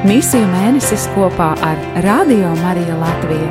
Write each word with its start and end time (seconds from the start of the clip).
Misiju 0.00 0.46
mēnesis 0.48 1.02
kopā 1.12 1.50
ar 1.60 1.80
Radio 2.00 2.54
Mariju 2.56 2.94
Latviju. 2.96 3.48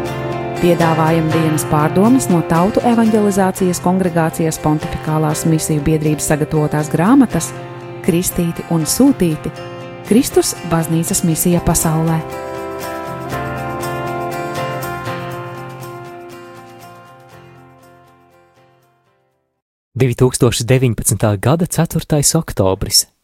Piedāvājam 0.58 1.28
dienas 1.30 1.62
pārdomas 1.70 2.26
no 2.32 2.40
Tautu 2.50 2.82
evanģelizācijas 2.90 3.78
kongregācijas 3.86 4.58
pontificālās 4.64 5.44
misiju 5.46 5.84
biedrības 5.86 6.32
sagatavotās 6.32 6.90
grāmatas 6.90 7.52
Kristīti 8.02 8.66
un 8.74 8.88
Sūtīti- 8.90 9.54
Kristus 10.10 10.56
baznīcas 10.72 11.22
misija 11.22 11.62
pasaulē. 11.62 12.18
2019. 19.94 21.38
gada 21.38 21.66
4. 21.68 22.38
oktobris. 22.42 23.19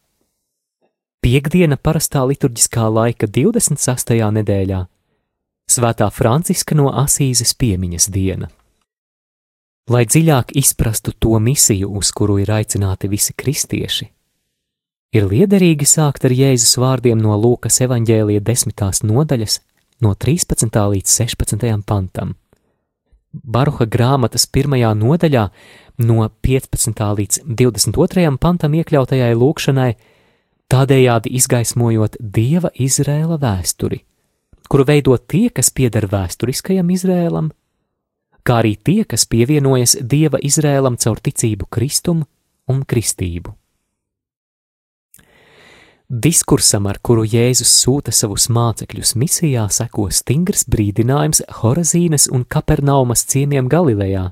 Piektdiena 1.25 1.73
parastā 1.81 2.21
liturģiskā 2.29 2.83
laika 2.85 3.25
26. 3.25 4.11
nedēļā- 4.35 4.83
Svētā 5.73 6.11
Franciska 6.13 6.77
no 6.77 6.91
Asīzes 7.01 7.55
piemiņas 7.57 8.05
diena. 8.13 8.49
Lai 9.89 10.03
dziļāk 10.05 10.53
izprastu 10.53 11.15
to 11.17 11.39
misiju, 11.39 11.89
uz 11.97 12.11
kuru 12.11 12.37
ir 12.37 12.53
aicināti 12.53 13.09
visi 13.09 13.33
kristieši, 13.33 14.07
ir 15.17 15.23
liederīgi 15.25 15.89
sākt 15.89 16.25
ar 16.25 16.29
Jēzus 16.29 16.77
vārdiem 16.77 17.17
no 17.17 17.33
Lūkas 17.41 17.81
evaņģēlija 17.81 18.45
desmitās 18.45 19.01
nodaļas, 19.01 19.59
no 20.01 20.13
13. 20.13 20.69
līdz 20.93 21.09
16. 21.09 21.83
pantam. 21.85 22.35
Baruha 23.33 23.85
grāmatas 23.87 24.45
pirmajā 24.45 24.93
nodaļā 24.93 25.49
no 25.97 26.29
15. 26.43 27.15
līdz 27.17 27.39
22. 27.47 28.37
pantam 28.37 28.73
iekļautajai 28.73 29.33
lūkšanai, 29.33 29.95
tādējādi 30.71 31.33
izgaismojot 31.39 32.17
Dieva 32.19 32.71
Izrēla 32.73 33.37
vēsturi, 33.41 34.01
kuru 34.69 34.85
veido 34.87 35.17
tie, 35.17 35.49
kas 35.49 35.69
pieder 35.69 36.07
vēsturiskajam 36.11 36.89
Izrēlam, 36.95 37.51
kā 38.45 38.61
arī 38.61 38.75
tie, 38.77 39.03
kas 39.09 39.27
pievienojas 39.29 39.97
Dieva 40.01 40.41
Izrēlam 40.41 40.97
caur 41.01 41.21
ticību 41.21 41.69
Kristum 41.69 42.25
un 42.69 42.81
kristību. 42.85 43.53
Diskursam, 46.05 46.85
ar 46.85 46.99
kuru 47.01 47.23
Jēzus 47.25 47.71
sūta 47.81 48.11
savus 48.13 48.45
mācekļus 48.53 49.15
misijā, 49.17 49.63
seko 49.73 50.05
stingrs 50.13 50.67
brīdinājums 50.69 51.41
Horazīnas 51.63 52.27
un 52.29 52.43
Kapernaumas 52.45 53.25
ciemiemiem 53.25 53.65
Galilejā, 53.73 54.27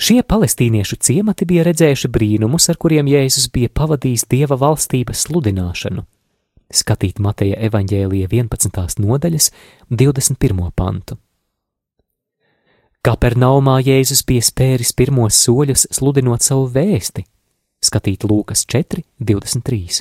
Šie 0.00 0.22
palestīniešu 0.24 0.96
ciemati 0.96 1.44
bija 1.44 1.66
redzējuši 1.66 2.08
brīnumus, 2.08 2.70
ar 2.72 2.78
kuriem 2.80 3.08
Jēzus 3.10 3.50
bija 3.52 3.68
pavadījis 3.68 4.24
dieva 4.32 4.56
valstības 4.56 5.26
sludināšanu. 5.26 6.06
Skatīt 6.72 7.20
Mateja 7.20 7.58
evaņģēlija 7.68 8.30
11. 8.32 8.96
nodaļas 9.04 9.50
21. 9.92 10.70
pantu. 10.72 11.18
Kapernaumā 13.04 13.76
Jēzus 13.84 14.24
bija 14.24 14.48
spēris 14.48 14.96
pirmos 14.96 15.36
soļus 15.44 15.84
sludinot 15.92 16.48
savu 16.48 16.70
vēsti, 16.72 17.26
skatīt 17.84 18.24
Lūkas 18.24 18.64
4, 18.72 19.04
23, 19.20 20.00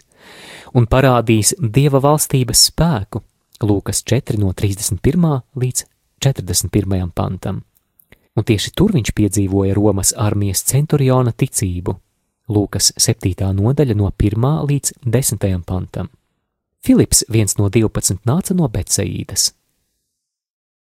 un 0.80 0.88
parādījis 0.88 1.58
dieva 1.60 2.00
valstības 2.08 2.70
spēku, 2.72 3.26
Lūkas 3.68 4.06
4 4.08 4.40
no 4.40 4.56
31. 4.56 5.42
līdz 5.60 5.90
41. 6.24 7.12
pantam 7.12 7.66
un 8.38 8.46
tieši 8.46 8.74
tur 8.76 8.94
viņš 8.96 9.14
piedzīvoja 9.18 9.76
Romas 9.78 10.14
armijas 10.18 10.64
centuriona 10.68 11.34
ticību. 11.34 11.96
Lūkas 12.50 12.94
7. 12.98 13.52
nodaļa 13.54 13.96
no 13.98 14.10
1. 14.10 14.50
līdz 14.70 14.94
10. 15.06 15.64
pantam. 15.66 16.10
Filips, 16.86 17.26
viens 17.30 17.58
no 17.60 17.70
12, 17.70 18.22
nāca 18.26 18.56
no 18.56 18.70
Betsaīdas. 18.72 19.52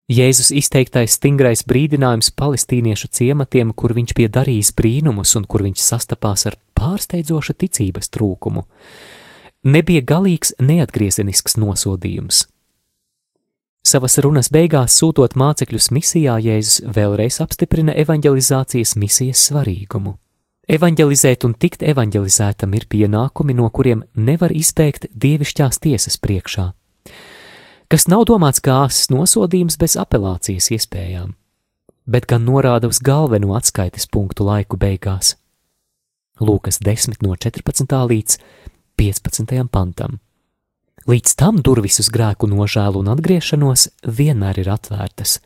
Jēzus 0.09 0.49
izteiktais 0.57 1.19
stingrais 1.19 1.61
brīdinājums 1.69 2.31
palestīniešu 2.33 3.11
ciematiem, 3.13 3.75
kur 3.77 3.93
viņš 3.93 4.15
bija 4.17 4.31
darījis 4.39 4.71
brīnumus 4.77 5.35
un 5.37 5.45
kur 5.45 5.67
viņš 5.67 5.83
sastapās 5.85 6.47
ar 6.49 6.57
pārsteidzošu 6.79 7.57
ticības 7.61 8.09
trūkumu, 8.17 8.65
nebija 9.69 10.05
galīgs 10.09 10.55
neatgriezenisks 10.65 11.59
nosodījums. 11.61 12.47
Savas 13.89 14.19
runas 14.21 14.51
beigās 14.53 14.99
sūtot 15.01 15.33
mācekļus 15.39 15.87
misijā, 15.97 16.35
Jēzus 16.45 16.83
vēlreiz 16.93 17.39
apstiprina 17.41 17.95
evanģelizācijas 17.97 18.93
misijas 19.01 19.47
svarīgumu. 19.49 20.13
Evanģelizēt 20.69 21.47
un 21.49 21.55
tikt 21.57 21.87
evanģelizētam 21.89 22.75
ir 22.77 22.85
pienākumi, 22.93 23.57
no 23.57 23.71
kuriem 23.73 24.03
nevar 24.13 24.53
izbēgt 24.53 25.09
dievišķās 25.25 25.81
tiesas 25.87 26.21
priekšā, 26.21 26.67
kas 27.89 28.09
nav 28.13 28.27
domāts 28.29 28.61
kā 28.61 28.77
āsas 28.83 29.09
nosodījums 29.15 29.81
bez 29.81 29.97
apelācijas 29.97 30.69
iespējām, 30.77 31.33
bet 32.05 32.29
gan 32.29 32.45
norāda 32.45 32.93
uz 32.93 33.01
galveno 33.01 33.57
atskaites 33.57 34.05
punktu 34.13 34.51
laiku 34.51 34.77
beigās. 34.77 35.39
Lūkas 36.45 36.83
10 36.85 37.23
no 37.25 37.41
14. 37.41 38.01
līdz 38.13 38.41
15. 39.01 39.63
pantam. 39.73 40.21
Līdz 41.09 41.39
tam 41.41 41.63
durvis 41.65 42.03
uz 42.03 42.11
grēku 42.13 42.45
nožēlu 42.51 43.01
un 43.01 43.07
atgriešanos 43.09 43.87
vienmēr 44.05 44.59
ir 44.61 44.69
atvērtas, 44.69 45.39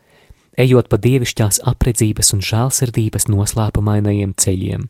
ejot 0.58 0.88
pa 0.90 0.98
dievišķās 0.98 1.60
apredzības 1.70 2.32
un 2.34 2.40
žēlsirdības 2.42 3.28
noslēpumainajiem 3.30 4.32
ceļiem. 4.42 4.88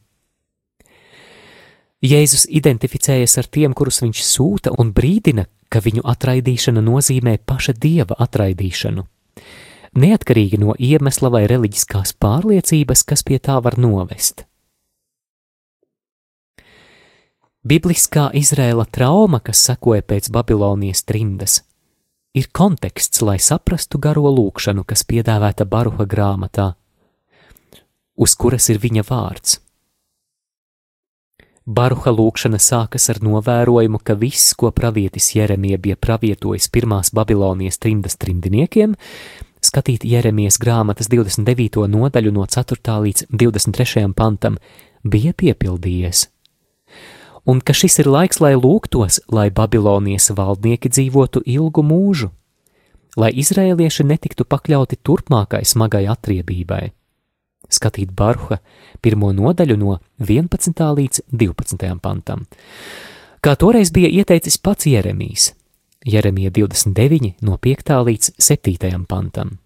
Jēzus 2.03 2.47
identificējas 2.49 3.37
ar 3.43 3.51
tiem, 3.53 3.75
kurus 3.77 4.01
viņš 4.01 4.23
sūta, 4.25 4.73
un 4.81 4.95
brīdina, 4.97 5.45
ka 5.69 5.83
viņu 5.85 6.07
atraidīšana 6.09 6.81
nozīmē 6.83 7.37
paša 7.45 7.77
dieva 7.77 8.17
atraidīšanu. 8.25 9.05
Neatkarīgi 9.93 10.57
no 10.65 10.73
iemesla 10.81 11.29
vai 11.37 11.45
reliģiskās 11.53 12.17
pārliecības, 12.17 13.05
kas 13.05 13.23
pie 13.29 13.37
tā 13.45 13.61
var 13.61 13.77
novest. 13.77 14.47
Bibliskā 17.63 18.33
Izrēla 18.35 18.89
trauma, 18.91 19.39
kas 19.39 19.61
sekoja 19.63 20.03
pēc 20.03 20.33
Babilonijas 20.35 21.05
trimdas, 21.07 21.61
ir 22.35 22.49
konteksts, 22.51 23.21
lai 23.23 23.37
saprastu 23.39 24.01
garo 24.03 24.33
lūkšanu, 24.35 24.83
kas 24.83 25.05
piedāvāta 25.07 25.63
Baruha 25.63 26.03
grāmatā, 26.03 26.73
uz 28.19 28.35
kuras 28.35 28.67
ir 28.75 28.81
viņa 28.83 29.05
vārds. 29.07 29.61
Baruha 31.63 32.11
lūkšana 32.11 32.59
sākas 32.59 33.07
ar 33.15 33.23
novērojumu, 33.23 34.03
ka 34.03 34.19
viss, 34.19 34.57
ko 34.59 34.73
pravietis 34.75 35.31
Jeremija 35.37 35.79
bija 35.79 35.95
pravietojis 35.95 36.67
pirmās 36.67 37.15
Babilonijas 37.15 37.79
trimdas 37.79 38.19
trimdiniekiem, 38.19 38.99
skatīt 39.63 40.03
Jeremijas 40.03 40.59
grāmatas 40.59 41.07
29. 41.07 41.87
nodaļu 41.87 42.35
no 42.35 42.51
4. 42.59 42.99
līdz 43.07 43.31
23. 43.31 44.09
pantam, 44.19 44.59
bija 45.07 45.31
piepildījies 45.31 46.27
un 47.47 47.61
ka 47.61 47.75
šis 47.75 47.99
ir 48.03 48.11
laiks, 48.11 48.41
lai 48.43 48.55
lūgtos, 48.55 49.21
lai 49.33 49.51
Babilonijas 49.51 50.31
valdnieki 50.37 50.91
dzīvotu 50.93 51.43
ilgu 51.47 51.85
mūžu, 51.87 52.31
lai 53.17 53.33
izrēlieši 53.43 54.07
netiktu 54.09 54.47
pakļauti 54.49 55.01
turpmākai 55.05 55.65
smagai 55.67 56.07
atriebībai. 56.13 56.93
Skatīt 57.73 58.13
Baruha 58.13 58.59
pirmo 59.01 59.33
nodaļu 59.33 59.79
no 59.81 59.97
11. 60.21 60.83
līdz 60.99 61.25
12. 61.33 61.89
pantam. 62.03 62.47
Kā 63.43 63.57
toreiz 63.59 63.91
bija 63.91 64.11
ieteicis 64.13 64.59
pats 64.59 64.87
Jeremijs, 64.87 65.53
Jeremija 66.05 66.51
29 66.51 67.35
no 67.43 67.57
5. 67.57 67.93
līdz 68.07 68.33
7. 68.39 69.07
pantam. 69.09 69.59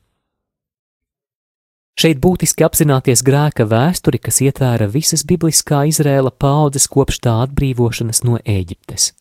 Šeit 1.97 2.19
būtiski 2.21 2.61
apzināties 2.61 3.23
grēka 3.25 3.65
vēsturi, 3.65 4.19
kas 4.21 4.43
ietvēra 4.45 4.85
visas 4.93 5.23
bibliskā 5.25 5.87
Izrēla 5.89 6.29
paudzes 6.29 6.85
kopš 6.93 7.23
tā 7.25 7.39
atbrīvošanas 7.47 8.21
no 8.29 8.37
Ēģiptes. 8.45 9.15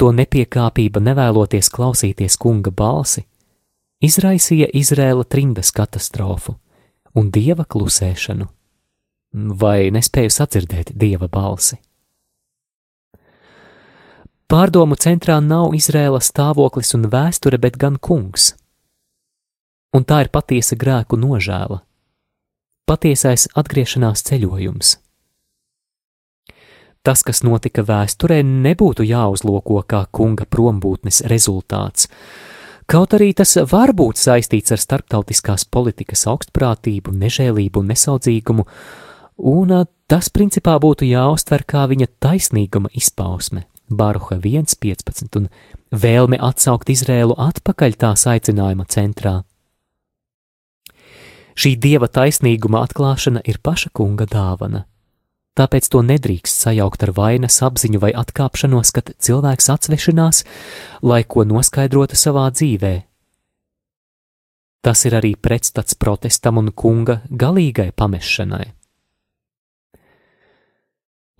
To 0.00 0.08
nepiekāpība 0.16 1.02
nevēloties 1.04 1.68
klausīties 1.72 2.38
kunga 2.40 2.72
balsi, 2.72 3.26
izraisīja 4.00 4.70
Izrēla 4.72 5.28
trimdas 5.28 5.68
katastrofu 5.76 6.56
un 7.16 7.28
dieva 7.32 7.68
klusēšanu, 7.68 8.48
vai 9.60 9.92
nespēju 9.92 10.32
sadzirdēt 10.32 10.96
dieva 10.96 11.28
balsi. 11.28 11.76
Pārdomu 14.48 14.96
centrā 14.96 15.42
nav 15.44 15.74
Izrēla 15.76 16.24
stāvoklis 16.24 16.96
un 16.96 17.10
vēsture, 17.12 17.60
bet 17.60 17.76
gan 17.76 18.00
kungs– 18.00 18.54
un 19.96 20.04
tā 20.04 20.22
ir 20.26 20.30
patiesa 20.32 20.76
grēku 20.76 21.16
nožēla, 21.20 21.80
patiesais 22.86 23.48
atgriešanās 23.56 24.24
ceļojums. 24.28 24.96
Tas, 27.06 27.22
kas 27.22 27.44
notika 27.46 27.84
vēsturē, 27.86 28.40
nebūtu 28.42 29.06
jāuzlūko 29.06 29.84
kā 29.86 30.02
kunga 30.10 30.42
prombūtnes 30.50 31.22
rezultāts, 31.30 32.08
kaut 32.90 33.14
arī 33.14 33.30
tas 33.38 33.54
var 33.70 33.92
būt 33.94 34.18
saistīts 34.18 34.74
ar 34.74 34.82
starptautiskās 34.82 35.68
politikas 35.70 36.26
augstprātību, 36.32 37.14
nežēlību 37.14 37.82
un 37.82 37.92
nesaudzīgumu, 37.94 38.66
un 39.38 39.74
tas 40.10 40.32
principā 40.34 40.74
būtu 40.82 41.06
jāuztver 41.06 41.62
kā 41.62 41.86
viņa 41.94 42.10
taisnīguma 42.26 42.90
izpausme, 42.98 43.68
Baruha 43.86 44.40
1.15 44.42 45.38
un 45.38 45.46
vēlme 45.94 46.42
atsaukt 46.42 46.90
Izrēlu 46.90 47.38
atpakaļ 47.38 48.00
tās 48.02 48.26
aicinājuma 48.26 48.90
centrā. 48.90 49.44
Šī 51.56 51.72
dieva 51.80 52.08
taisnīguma 52.12 52.82
atklāšana 52.84 53.40
ir 53.48 53.56
paša 53.64 53.90
kunga 53.96 54.26
dāvana. 54.28 54.84
Tāpēc 55.56 55.88
to 55.88 56.02
nedrīkst 56.04 56.66
sajaukt 56.66 57.06
ar 57.06 57.14
vainas 57.16 57.56
apziņu 57.64 58.00
vai 58.02 58.12
atkāpšanos, 58.12 58.92
kad 58.92 59.14
cilvēks 59.16 59.70
atsvešinās, 59.72 60.42
lai 61.00 61.22
ko 61.24 61.46
noskaidrotu 61.48 62.18
savā 62.20 62.50
dzīvē. 62.52 62.94
Tas 64.84 65.06
ir 65.08 65.16
arī 65.16 65.32
pretstats 65.32 65.96
protestam 65.96 66.60
un 66.60 66.68
kunga 66.76 67.22
galīgai 67.32 67.88
pamešanai. 67.96 68.68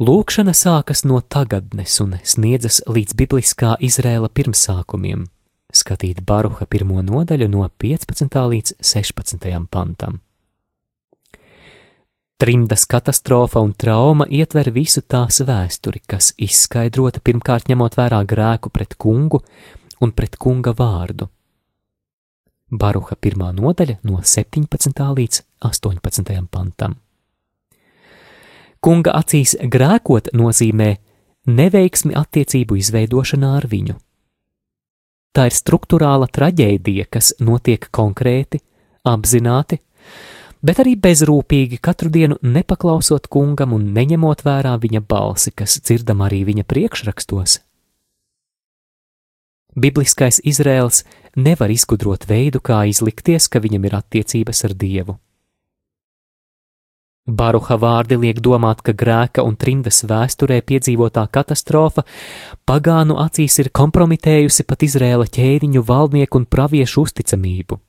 Lūkšana 0.00 0.56
sākas 0.56 1.04
no 1.04 1.20
tagadnes 1.20 2.00
un 2.00 2.16
sniedzas 2.24 2.82
līdz 2.88 3.16
bibliskā 3.20 3.76
Izrēla 3.84 4.32
pirmsākumiem 4.32 5.28
skatīt 5.74 6.22
Baruha 6.26 6.66
pirmo 6.70 7.02
nodaļu 7.02 7.48
no 7.50 7.66
15. 7.78 8.38
līdz 8.52 8.76
16. 8.80 9.50
pantam. 9.70 10.20
Trimdas 12.36 12.84
katastrofa 12.84 13.62
un 13.64 13.72
trauma 13.72 14.26
ietver 14.28 14.68
visu 14.68 15.00
tās 15.00 15.40
vēsturi, 15.40 16.02
kas 16.04 16.34
izskaidrota 16.36 17.22
pirmkārt 17.24 17.70
ņemot 17.72 17.96
vērā 17.96 18.20
grēku 18.28 18.68
pret 18.68 18.92
kungu 19.00 19.40
un 20.04 20.12
pret 20.12 20.36
kunga 20.36 20.74
vārdu. 20.76 21.30
Baruha 22.68 23.16
pirmā 23.16 23.52
nodaļa 23.56 24.00
no 24.04 24.20
17. 24.20 25.02
līdz 25.16 25.42
18. 25.64 26.36
pantam. 26.50 26.98
Kunga 28.84 29.14
acīs 29.16 29.56
grēkot 29.56 30.34
nozīmē 30.36 30.90
neveiksmi 31.46 32.12
attiecību 32.18 32.76
izveidošanā 32.82 33.56
ar 33.56 33.66
viņu. 33.70 33.96
Tā 35.36 35.50
ir 35.50 35.52
struktūrāla 35.52 36.30
traģēdija, 36.32 37.10
kas 37.12 37.34
notiek 37.44 37.82
konkrēti, 37.92 38.62
apzināti, 39.04 39.76
bet 40.64 40.80
arī 40.80 40.94
bezrūpīgi 40.96 41.76
katru 41.84 42.08
dienu 42.14 42.38
nepaklausot 42.40 43.28
kungam 43.28 43.74
un 43.76 43.90
neņemot 43.92 44.46
vērā 44.46 44.72
viņa 44.80 45.02
balsi, 45.04 45.52
kas 45.52 45.76
dzirdam 45.82 46.24
arī 46.24 46.40
viņa 46.48 46.64
priekšrakstos. 46.64 47.58
Bibliskais 49.76 50.40
Izraels 50.40 51.02
nevar 51.36 51.68
izgudrot 51.68 52.24
veidu, 52.24 52.64
kā 52.64 52.86
izlikties, 52.88 53.50
ka 53.52 53.60
viņam 53.60 53.84
ir 53.84 54.00
attiecības 54.00 54.64
ar 54.64 54.72
Dievu. 54.72 55.18
Baruha 57.26 57.74
vārdi 57.74 58.14
liek 58.22 58.38
domāt, 58.38 58.84
ka 58.86 58.92
grēka 58.94 59.42
un 59.42 59.56
trimdas 59.58 60.04
vēsturē 60.06 60.60
piedzīvotā 60.62 61.24
katastrofa 61.34 62.04
pagānu 62.70 63.16
acīs 63.18 63.58
ir 63.58 63.72
kompromitējusi 63.74 64.62
pat 64.62 64.84
Izrēla 64.86 65.26
ķēniņu 65.26 65.82
valdnieku 65.88 66.38
un 66.38 66.46
praviešu 66.46 67.02
uzticamību. 67.02 67.80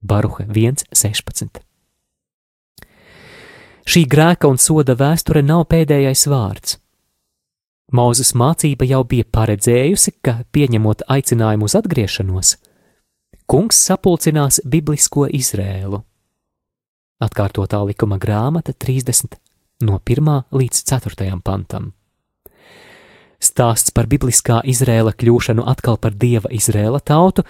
Baruha 0.00 0.48
1.16. 0.48 1.60
Šī 3.86 4.04
grēka 4.08 4.48
un 4.48 4.56
soda 4.56 4.96
vēsture 4.96 5.44
nav 5.44 5.68
pēdējais 5.68 6.24
vārds. 6.32 6.80
Mūzes 7.92 8.32
mācība 8.34 8.88
jau 8.88 9.04
bija 9.04 9.28
paredzējusi, 9.36 10.16
ka, 10.24 10.40
pieņemot 10.50 11.04
aicinājumu 11.12 11.68
uz 11.68 11.76
atgriešanos, 11.78 12.56
kungs 13.46 13.84
sapulcinās 13.84 14.64
biblisko 14.64 15.28
Izrēlu 15.28 16.06
atkārtotā 17.22 17.80
likuma 17.86 18.18
grāmata 18.22 18.72
30 18.72 19.38
no 19.86 20.00
1 20.00 20.42
līdz 20.52 20.82
4 20.90 21.40
pantam. 21.44 21.92
Stāsts 23.40 23.92
par 23.92 24.08
bibliskā 24.08 24.62
Izrēla 24.64 25.12
kļūšanu 25.12 25.66
atkal 25.68 25.98
par 26.00 26.14
dieva 26.16 26.48
Izrēla 26.50 27.00
tautu 27.04 27.44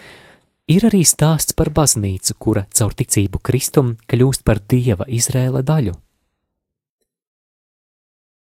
ir 0.67 0.87
arī 0.89 1.05
stāsts 1.07 1.55
par 1.55 1.71
baznīcu, 1.71 2.35
kura 2.39 2.67
caur 2.75 2.95
ticību 2.95 3.39
Kristum 3.43 3.95
kļūst 4.11 4.43
par 4.45 4.59
dieva 4.67 5.07
Izrēla 5.07 5.63
daļu. 5.63 5.95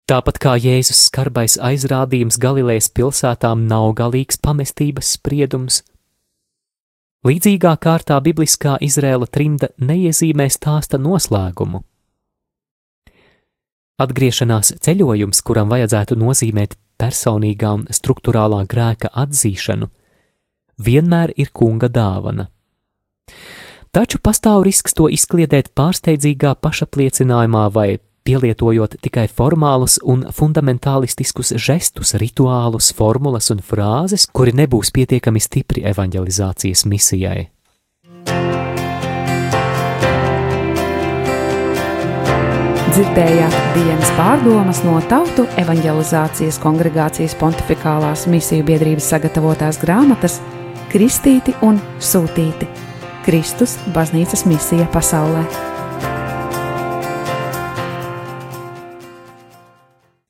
Tāpat 0.05 0.37
kā 0.37 0.53
Jēzus 0.61 1.07
skarbais 1.07 1.57
aizrādījums 1.57 2.37
Galilejas 2.37 2.91
pilsētām 2.93 3.65
nav 3.65 3.95
galīgs 3.97 4.37
pamestības 4.37 5.15
spriedums, 5.17 5.81
Līdzīgā 7.25 7.71
kārtā 7.81 8.19
bibliskā 8.21 8.75
Izrēla 8.85 9.25
trimda 9.25 9.71
neiezīmē 9.81 10.45
stāsta 10.53 10.99
noslēgumu. 11.01 11.79
Atgriešanās 13.97 14.75
ceļojums, 14.85 15.39
kuram 15.41 15.71
vajadzētu 15.71 16.19
nozīmēt 16.21 16.75
personīgā 17.01 17.71
un 17.79 17.87
struktūrālā 17.89 18.59
grēka 18.69 19.09
atzīšanu, 19.23 19.89
vienmēr 20.85 21.33
ir 21.41 21.49
kunga 21.49 21.89
dāvana. 21.89 22.45
Taču 23.95 24.21
pastāv 24.21 24.61
risks 24.67 24.93
to 24.93 25.07
izkliedēt 25.09 25.71
pārsteidzīgā 25.73 26.53
pašapliecinājumā 26.61 27.65
vai 27.73 27.89
pielietojot 28.25 28.97
tikai 29.05 29.27
formālus 29.29 29.99
un 30.03 30.25
fundamentālistiskus 30.33 31.53
žestus, 31.61 32.15
rituālus, 32.19 32.91
formulas 32.97 33.51
un 33.53 33.61
frāzes, 33.61 34.27
kuri 34.33 34.55
nebūs 34.57 34.91
pietiekami 34.95 35.43
stipri 35.43 35.85
evanģelizācijas 35.85 36.85
misijai. 36.89 37.51
Dzirdējāt 42.95 43.55
dienas 43.75 44.11
pārdomas 44.15 44.77
no 44.87 44.93
Tautu 45.11 45.43
evanģelizācijas 45.59 46.61
kongregācijas 46.63 47.35
pontificālās 47.41 48.23
misiju 48.31 48.63
biedrības 48.69 49.09
sagatavotās 49.11 49.81
grāmatas 49.83 50.39
Kristīti 50.93 51.57
un 51.67 51.81
Sūtīti- 51.99 52.71
Kristus 53.27 53.75
baznīcas 53.91 54.47
misija 54.47 54.87
pasaulē. 54.95 55.74